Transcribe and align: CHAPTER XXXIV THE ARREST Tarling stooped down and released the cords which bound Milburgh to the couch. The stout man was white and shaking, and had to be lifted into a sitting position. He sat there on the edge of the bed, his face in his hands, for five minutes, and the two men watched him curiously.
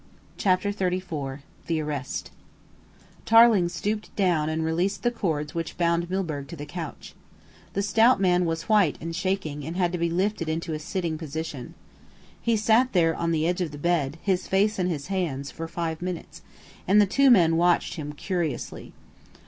CHAPTER 0.35 0.71
XXXIV 0.73 1.41
THE 1.67 1.79
ARREST 1.79 2.31
Tarling 3.27 3.69
stooped 3.69 4.15
down 4.15 4.49
and 4.49 4.65
released 4.65 5.03
the 5.03 5.11
cords 5.11 5.53
which 5.53 5.77
bound 5.77 6.09
Milburgh 6.09 6.47
to 6.47 6.55
the 6.55 6.65
couch. 6.65 7.13
The 7.73 7.83
stout 7.83 8.19
man 8.19 8.45
was 8.45 8.63
white 8.67 8.97
and 8.99 9.15
shaking, 9.15 9.63
and 9.63 9.77
had 9.77 9.91
to 9.91 9.99
be 9.99 10.09
lifted 10.09 10.49
into 10.49 10.73
a 10.73 10.79
sitting 10.79 11.19
position. 11.19 11.75
He 12.41 12.57
sat 12.57 12.93
there 12.93 13.13
on 13.15 13.29
the 13.29 13.45
edge 13.45 13.61
of 13.61 13.69
the 13.69 13.77
bed, 13.77 14.17
his 14.23 14.47
face 14.47 14.79
in 14.79 14.87
his 14.87 15.05
hands, 15.13 15.51
for 15.51 15.67
five 15.67 16.01
minutes, 16.01 16.41
and 16.87 16.99
the 16.99 17.05
two 17.05 17.29
men 17.29 17.55
watched 17.55 17.93
him 17.93 18.11
curiously. 18.13 18.93